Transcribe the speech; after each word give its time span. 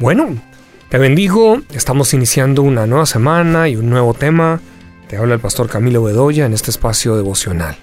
Bueno, 0.00 0.34
te 0.88 0.96
bendigo, 0.96 1.60
estamos 1.74 2.14
iniciando 2.14 2.62
una 2.62 2.86
nueva 2.86 3.04
semana 3.04 3.68
y 3.68 3.76
un 3.76 3.90
nuevo 3.90 4.14
tema. 4.14 4.58
Te 5.08 5.18
habla 5.18 5.34
el 5.34 5.40
pastor 5.40 5.68
Camilo 5.68 6.02
Bedoya 6.02 6.46
en 6.46 6.54
este 6.54 6.70
espacio 6.70 7.16
devocional. 7.16 7.76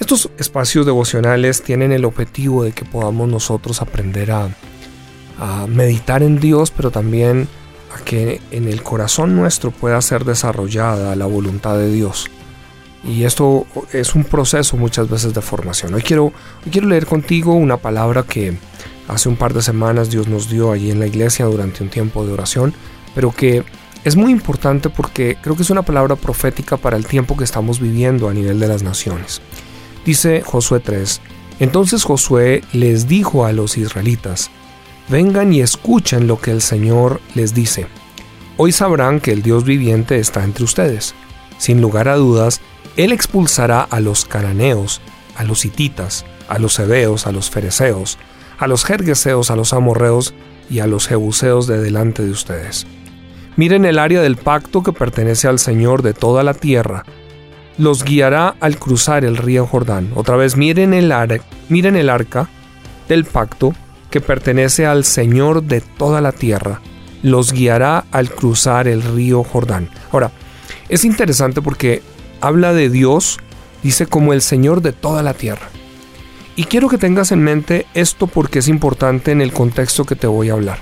Estos 0.00 0.30
espacios 0.36 0.84
devocionales 0.84 1.62
tienen 1.62 1.92
el 1.92 2.04
objetivo 2.06 2.64
de 2.64 2.72
que 2.72 2.84
podamos 2.84 3.28
nosotros 3.28 3.80
aprender 3.80 4.32
a, 4.32 4.48
meditar 5.68 6.24
en 6.24 6.40
Dios, 6.40 6.72
pero 6.72 6.90
también 6.90 7.46
a 7.96 8.02
que 8.02 8.40
en 8.50 8.66
el 8.66 8.82
corazón 8.82 9.36
nuestro 9.36 9.70
pueda 9.70 10.02
ser 10.02 10.24
desarrollada 10.24 11.14
la 11.14 11.26
voluntad 11.26 11.78
de 11.78 11.92
Dios. 11.92 12.28
Y 13.04 13.22
esto 13.22 13.64
es 13.92 14.16
un 14.16 14.24
proceso 14.24 14.76
muchas 14.76 15.08
veces 15.08 15.34
de 15.34 15.40
formación. 15.40 15.94
Hoy 15.94 16.02
quiero, 16.02 16.24
hoy 16.24 16.72
quiero 16.72 16.88
leer 16.88 17.06
contigo 17.06 17.54
una 17.54 17.76
palabra 17.76 18.24
que 18.24 18.58
hace 19.08 19.28
un 19.28 19.36
par 19.36 19.54
de 19.54 19.62
semanas 19.62 20.10
Dios 20.10 20.28
nos 20.28 20.48
dio 20.48 20.70
allí 20.70 20.90
en 20.90 21.00
la 21.00 21.06
iglesia 21.06 21.46
durante 21.46 21.82
un 21.82 21.88
tiempo 21.88 22.24
de 22.24 22.32
oración, 22.32 22.74
pero 23.14 23.32
que 23.32 23.64
es 24.04 24.14
muy 24.14 24.30
importante 24.30 24.90
porque 24.90 25.36
creo 25.42 25.56
que 25.56 25.62
es 25.62 25.70
una 25.70 25.82
palabra 25.82 26.14
profética 26.14 26.76
para 26.76 26.96
el 26.96 27.06
tiempo 27.06 27.36
que 27.36 27.44
estamos 27.44 27.80
viviendo 27.80 28.28
a 28.28 28.34
nivel 28.34 28.60
de 28.60 28.68
las 28.68 28.82
naciones. 28.82 29.40
Dice 30.04 30.42
Josué 30.42 30.80
3, 30.80 31.20
entonces 31.60 32.04
Josué 32.04 32.62
les 32.72 33.08
dijo 33.08 33.44
a 33.44 33.52
los 33.52 33.76
israelitas, 33.76 34.50
vengan 35.08 35.52
y 35.52 35.60
escuchen 35.60 36.26
lo 36.26 36.40
que 36.40 36.52
el 36.52 36.62
Señor 36.62 37.20
les 37.34 37.54
dice. 37.54 37.86
Hoy 38.56 38.72
sabrán 38.72 39.20
que 39.20 39.32
el 39.32 39.42
Dios 39.42 39.64
viviente 39.64 40.18
está 40.18 40.44
entre 40.44 40.64
ustedes. 40.64 41.14
Sin 41.58 41.80
lugar 41.80 42.08
a 42.08 42.16
dudas, 42.16 42.60
Él 42.96 43.12
expulsará 43.12 43.82
a 43.82 44.00
los 44.00 44.24
cananeos, 44.24 45.00
a 45.36 45.44
los 45.44 45.64
hititas, 45.64 46.24
a 46.48 46.58
los 46.58 46.78
hebeos, 46.78 47.26
a 47.26 47.32
los 47.32 47.50
fereceos, 47.50 48.18
a 48.58 48.66
los 48.66 48.84
jergueseos, 48.84 49.50
a 49.50 49.56
los 49.56 49.72
amorreos 49.72 50.34
y 50.68 50.80
a 50.80 50.86
los 50.86 51.06
jebuseos 51.06 51.66
de 51.66 51.80
delante 51.80 52.24
de 52.24 52.30
ustedes. 52.30 52.86
Miren 53.56 53.84
el 53.84 53.98
área 53.98 54.20
del 54.22 54.36
pacto 54.36 54.82
que 54.82 54.92
pertenece 54.92 55.48
al 55.48 55.58
Señor 55.58 56.02
de 56.02 56.14
toda 56.14 56.42
la 56.42 56.54
tierra. 56.54 57.04
Los 57.76 58.04
guiará 58.04 58.54
al 58.60 58.78
cruzar 58.78 59.24
el 59.24 59.36
río 59.36 59.66
Jordán. 59.66 60.10
Otra 60.14 60.36
vez 60.36 60.56
miren 60.56 60.94
el, 60.94 61.12
miren 61.68 61.96
el 61.96 62.10
arca 62.10 62.48
del 63.08 63.24
pacto 63.24 63.74
que 64.10 64.20
pertenece 64.20 64.86
al 64.86 65.04
Señor 65.04 65.62
de 65.62 65.80
toda 65.80 66.20
la 66.20 66.32
tierra. 66.32 66.80
Los 67.22 67.52
guiará 67.52 68.04
al 68.10 68.30
cruzar 68.30 68.86
el 68.88 69.02
río 69.02 69.42
Jordán. 69.42 69.88
Ahora, 70.12 70.30
es 70.88 71.04
interesante 71.04 71.60
porque 71.60 72.02
habla 72.40 72.72
de 72.72 72.90
Dios, 72.90 73.38
dice 73.82 74.06
como 74.06 74.32
el 74.32 74.42
Señor 74.42 74.82
de 74.82 74.92
toda 74.92 75.22
la 75.22 75.34
tierra. 75.34 75.68
Y 76.58 76.64
quiero 76.64 76.88
que 76.88 76.98
tengas 76.98 77.30
en 77.30 77.40
mente 77.40 77.86
esto 77.94 78.26
porque 78.26 78.58
es 78.58 78.66
importante 78.66 79.30
en 79.30 79.40
el 79.40 79.52
contexto 79.52 80.04
que 80.04 80.16
te 80.16 80.26
voy 80.26 80.50
a 80.50 80.54
hablar. 80.54 80.80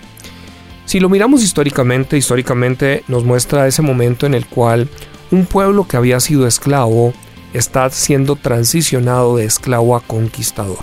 Si 0.86 1.00
lo 1.00 1.10
miramos 1.10 1.42
históricamente, 1.42 2.16
históricamente 2.16 3.04
nos 3.08 3.24
muestra 3.24 3.66
ese 3.66 3.82
momento 3.82 4.24
en 4.24 4.32
el 4.32 4.46
cual 4.46 4.88
un 5.30 5.44
pueblo 5.44 5.86
que 5.86 5.98
había 5.98 6.18
sido 6.18 6.46
esclavo 6.46 7.12
está 7.52 7.90
siendo 7.90 8.36
transicionado 8.36 9.36
de 9.36 9.44
esclavo 9.44 9.94
a 9.94 10.00
conquistador. 10.00 10.78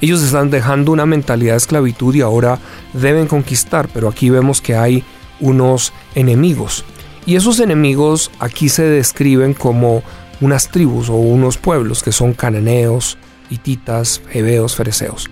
Ellos 0.00 0.24
están 0.24 0.50
dejando 0.50 0.90
una 0.90 1.06
mentalidad 1.06 1.52
de 1.52 1.58
esclavitud 1.58 2.16
y 2.16 2.20
ahora 2.20 2.58
deben 2.92 3.28
conquistar, 3.28 3.88
pero 3.94 4.08
aquí 4.08 4.28
vemos 4.28 4.60
que 4.60 4.74
hay 4.74 5.04
unos 5.38 5.92
enemigos. 6.16 6.84
Y 7.26 7.36
esos 7.36 7.60
enemigos 7.60 8.32
aquí 8.40 8.68
se 8.68 8.82
describen 8.82 9.54
como 9.54 10.02
unas 10.40 10.68
tribus 10.68 11.08
o 11.08 11.14
unos 11.14 11.58
pueblos 11.58 12.02
que 12.02 12.10
son 12.10 12.32
cananeos, 12.32 13.18
hititas, 13.52 14.22
hebeos, 14.32 14.74
fereceos. 14.74 15.30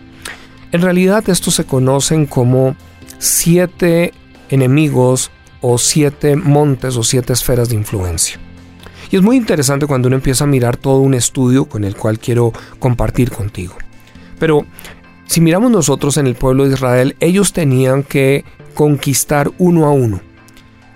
En 0.73 0.83
realidad 0.83 1.29
estos 1.29 1.55
se 1.55 1.65
conocen 1.65 2.27
como 2.27 2.77
siete 3.19 4.13
enemigos 4.51 5.31
o 5.61 5.79
siete 5.79 6.37
montes 6.37 6.97
o 6.97 7.03
siete 7.03 7.33
esferas 7.33 7.69
de 7.69 7.75
influencia. 7.77 8.39
Y 9.11 9.17
es 9.17 9.23
muy 9.23 9.37
interesante 9.37 9.87
cuando 9.87 10.07
uno 10.07 10.17
empieza 10.17 10.45
a 10.45 10.47
mirar 10.47 10.77
todo 10.77 11.01
un 11.01 11.15
estudio 11.15 11.65
con 11.65 11.85
el 11.85 11.97
cual 11.97 12.19
quiero 12.19 12.53
compartir 12.79 13.31
contigo. 13.31 13.75
Pero 14.39 14.65
si 15.27 15.41
miramos 15.41 15.71
nosotros 15.71 16.17
en 16.17 16.27
el 16.27 16.37
pueblo 16.37 16.65
de 16.65 16.75
Israel, 16.75 17.17
ellos 17.19 17.53
tenían 17.53 18.05
que 18.05 18.45
conquistar 18.75 19.51
uno 19.59 19.87
a 19.87 19.91
uno. 19.91 20.21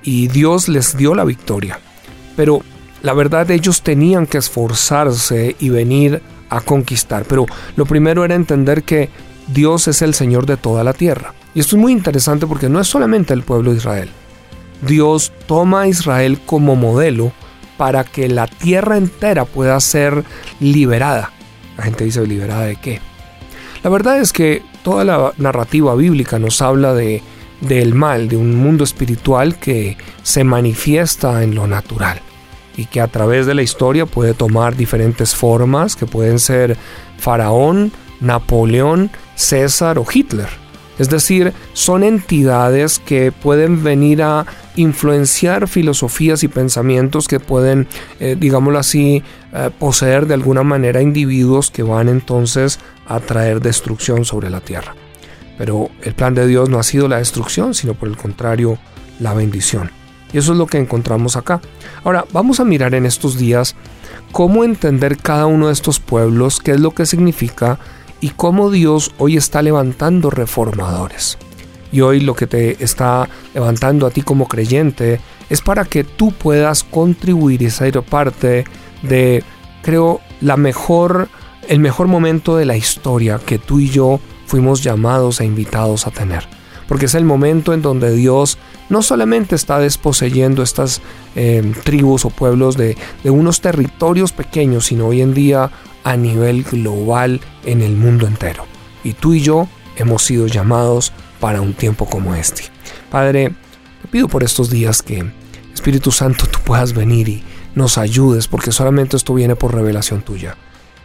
Y 0.03 0.29
Dios 0.29 0.69
les 0.69 0.97
dio 0.97 1.15
la 1.15 1.25
victoria. 1.25 1.81
Pero 2.37 2.63
la 3.03 3.13
verdad 3.13 3.51
ellos 3.51 3.83
tenían 3.83 4.27
que 4.27 4.39
esforzarse 4.39 5.57
y 5.59 5.71
venir 5.71 6.23
a 6.49 6.61
conquistar. 6.61 7.25
Pero 7.25 7.47
lo 7.77 7.87
primero 7.87 8.25
era 8.25 8.35
entender 8.35 8.83
que 8.83 9.11
Dios 9.49 9.89
es 9.89 10.03
el 10.03 10.15
Señor 10.15 10.47
de 10.47 10.57
toda 10.57 10.85
la 10.85 10.93
tierra. 10.93 11.35
Y 11.55 11.61
esto 11.61 11.77
es 11.77 11.83
muy 11.83 11.93
interesante 11.93 12.47
porque 12.47 12.69
no 12.69 12.81
es 12.81 12.89
solamente 12.89 13.35
el 13.35 13.43
pueblo 13.43 13.71
de 13.71 13.79
Israel. 13.79 14.11
Dios 14.83 15.33
toma 15.47 15.83
a 15.83 15.89
Israel 15.89 16.41
como 16.45 16.77
modelo 16.77 17.33
para 17.77 18.05
que 18.05 18.29
la 18.29 18.47
tierra 18.47 18.97
entera 18.97 19.45
pueda 19.45 19.79
ser 19.81 20.25
liberada. 20.61 21.33
La 21.77 21.85
gente 21.85 22.05
dice, 22.05 22.27
¿liberada 22.27 22.67
de 22.67 22.77
qué? 22.77 23.01
La 23.83 23.91
verdad 23.91 24.21
es 24.21 24.33
que 24.33 24.63
toda 24.83 25.05
la 25.05 25.33
narrativa 25.37 25.95
bíblica 25.95 26.39
nos 26.39 26.63
habla 26.63 26.95
de 26.95 27.23
del 27.61 27.95
mal, 27.95 28.29
de 28.29 28.37
un 28.37 28.57
mundo 28.57 28.85
espiritual 28.85 29.59
que 29.59 29.97
se 30.23 30.45
manifiesta 30.45 31.43
en 31.43 31.55
lo 31.55 31.67
natural 31.67 32.21
y 32.77 32.87
que 32.87 33.01
a 33.01 33.09
través 33.09 33.47
de 33.47 33.55
la 33.55 33.63
historia 33.63 34.07
puede 34.07 34.35
tomar 34.35 34.77
diferentes 34.77 35.35
formas 35.35 35.97
que 35.97 36.07
pueden 36.07 36.39
ser 36.39 36.77
Faraón, 37.19 37.93
Napoleón, 38.21 39.11
César 39.35 39.99
o 39.99 40.07
Hitler. 40.13 40.49
Es 40.99 41.11
decir, 41.11 41.53
son 41.73 42.05
entidades 42.05 43.01
que 43.01 43.33
pueden 43.33 43.83
venir 43.83 44.23
a 44.23 44.47
influenciar 44.77 45.67
filosofías 45.67 46.45
y 46.45 46.49
pensamientos 46.49 47.27
que 47.27 47.41
pueden, 47.41 47.89
eh, 48.21 48.37
digámoslo 48.39 48.79
así, 48.79 49.23
eh, 49.53 49.71
poseer 49.77 50.27
de 50.27 50.35
alguna 50.35 50.63
manera 50.63 51.03
individuos 51.03 51.71
que 51.71 51.83
van 51.83 52.09
entonces 52.09 52.79
a 53.07 53.19
traer 53.19 53.61
destrucción 53.61 54.25
sobre 54.25 54.51
la 54.51 54.61
tierra. 54.61 54.95
Pero 55.59 55.91
el 56.03 56.15
plan 56.15 56.35
de 56.35 56.47
Dios 56.47 56.69
no 56.69 56.79
ha 56.79 56.85
sido 56.85 57.09
la 57.09 57.19
destrucción, 57.19 57.75
sino 57.75 57.95
por 57.95 58.09
el 58.09 58.17
contrario, 58.17 58.79
la 59.19 59.35
bendición. 59.35 59.91
Y 60.35 60.39
eso 60.39 60.51
es 60.53 60.59
lo 60.59 60.67
que 60.67 60.79
encontramos 60.79 61.37
acá. 61.37 61.61
Ahora, 62.03 62.25
vamos 62.33 62.59
a 62.59 62.65
mirar 62.65 62.95
en 62.97 63.07
estos 63.07 63.39
días 63.39 63.77
cómo 64.33 64.65
entender 64.65 65.17
cada 65.17 65.47
uno 65.47 65.69
de 65.69 65.73
estos 65.73 66.01
pueblos, 66.01 66.59
qué 66.59 66.73
es 66.73 66.81
lo 66.81 66.91
que 66.91 67.07
significa 67.07 67.79
y 68.21 68.31
cómo 68.31 68.73
Dios 68.73 69.13
hoy 69.19 69.37
está 69.37 69.63
levantando 69.63 70.31
reformadores. 70.31 71.39
Y 71.93 72.01
hoy 72.01 72.19
lo 72.19 72.35
que 72.35 72.49
te 72.49 72.83
está 72.83 73.29
levantando 73.55 74.09
a 74.09 74.11
ti 74.11 74.23
como 74.23 74.49
creyente 74.49 75.21
es 75.49 75.61
para 75.61 75.85
que 75.85 76.03
tú 76.03 76.33
puedas 76.33 76.83
contribuir 76.83 77.63
y 77.63 77.71
ser 77.71 78.03
parte 78.03 78.65
de, 79.03 79.45
creo, 79.83 80.21
la 80.41 80.57
mejor, 80.57 81.29
el 81.69 81.79
mejor 81.79 82.09
momento 82.09 82.57
de 82.57 82.65
la 82.65 82.77
historia 82.77 83.39
que 83.39 83.61
tú 83.61 83.79
y 83.79 83.89
yo 83.89 84.19
fuimos 84.47 84.83
llamados 84.83 85.41
e 85.41 85.45
invitados 85.45 86.09
a 86.09 86.11
tener 86.11 86.64
porque 86.89 87.07
es 87.07 87.15
el 87.15 87.25
momento 87.25 87.73
en 87.73 87.83
donde 87.83 88.15
Dios 88.15 88.59
no 88.89 89.03
solamente 89.03 89.55
está 89.55 89.79
desposeyendo 89.79 90.63
estas 90.63 91.01
eh, 91.35 91.73
tribus 91.85 92.25
o 92.25 92.31
pueblos 92.31 92.77
de, 92.77 92.97
de 93.23 93.31
unos 93.31 93.61
territorios 93.61 94.33
pequeños, 94.33 94.87
sino 94.87 95.07
hoy 95.07 95.23
en 95.23 95.35
día 95.35 95.71
a 96.05 96.17
nivel 96.17 96.65
global 96.65 97.41
en 97.65 97.81
el 97.81 97.97
mundo 97.97 98.27
entero. 98.27 98.67
Y 99.03 99.15
tú 99.15 99.35
y 99.35 99.41
yo 99.41 99.69
hemos 99.97 100.23
sido 100.23 100.47
llamados 100.47 101.13
para 101.41 101.61
un 101.61 101.75
tiempo 101.75 102.07
como 102.07 102.35
este. 102.35 102.65
Padre, 103.11 103.55
te 104.03 104.09
pido 104.09 104.29
por 104.29 104.43
estos 104.43 104.71
días 104.71 105.03
que 105.03 105.25
Espíritu 105.73 106.13
Santo 106.13 106.47
tú 106.47 106.59
puedas 106.65 106.93
venir 106.93 107.29
y 107.29 107.43
nos 107.75 107.99
ayudes, 107.99 108.49
porque 108.49 108.73
solamente 108.73 109.17
esto 109.17 109.35
viene 109.35 109.57
por 109.57 109.75
revelación 109.75 110.23
tuya. 110.23 110.57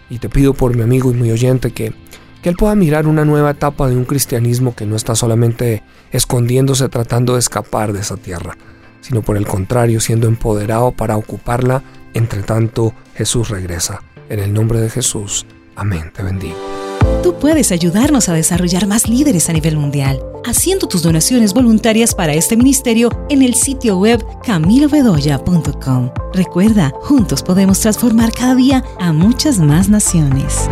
Y 0.09 0.19
te 0.19 0.29
pido 0.29 0.53
por 0.53 0.75
mi 0.75 0.84
amigo 0.84 1.11
y 1.11 1.16
mi 1.16 1.31
oyente 1.31 1.72
que 1.72 1.94
que 2.42 2.50
él 2.50 2.56
pueda 2.56 2.76
mirar 2.76 3.08
una 3.08 3.26
nueva 3.26 3.52
etapa 3.52 3.88
de 3.88 3.96
un 3.96 4.06
cristianismo 4.06 4.76
que 4.76 4.86
no 4.86 4.96
está 4.96 5.16
solamente 5.16 5.84
escondiéndose 6.12 6.90
tratando 6.90 7.34
de 7.34 7.40
escapar 7.40 7.94
de 7.94 8.00
esa 8.00 8.18
tierra, 8.18 8.58
sino 9.02 9.22
por 9.22 9.38
el 9.38 9.46
contrario 9.46 10.00
siendo 10.00 10.28
empoderado 10.28 10.91
para 10.91 11.18
ocuparla 11.18 11.84
entre 12.14 12.44
tanto 12.44 12.94
Jesús 13.16 13.50
regresa. 13.50 14.02
En 14.30 14.40
el 14.40 14.53
nombre 14.53 14.80
de 14.80 14.90
Jesús, 14.90 15.46
amén, 15.76 16.12
te 16.16 16.24
bendigo. 16.24 16.56
Tú 17.24 17.36
puedes 17.38 17.72
ayudarnos 17.72 18.30
a 18.30 18.34
desarrollar 18.34 18.88
más 18.88 19.09
líderes 19.09 19.50
a 19.50 19.53
nivel 19.53 19.76
mundial, 19.76 20.22
haciendo 20.46 20.88
tus 20.88 21.03
donaciones 21.03 21.53
voluntarias 21.53 22.16
para 22.16 22.34
este 22.34 22.56
ministerio 22.56 23.09
en 23.30 23.42
el 23.42 23.56
sitio 23.56 23.97
web 23.97 24.24
camilobedoya.com. 24.46 26.12
Recuerda, 26.34 26.94
juntos 27.02 27.44
podemos 27.44 27.80
transformar 27.80 28.32
cada 28.32 28.56
día 28.56 28.84
a 29.00 29.12
muchas 29.12 29.59
más 29.59 29.90
naciones. 29.90 30.70